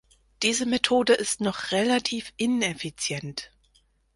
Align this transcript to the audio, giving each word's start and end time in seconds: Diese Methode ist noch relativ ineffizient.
Diese 0.41 0.65
Methode 0.65 1.13
ist 1.13 1.41
noch 1.41 1.71
relativ 1.71 2.33
ineffizient. 2.37 3.51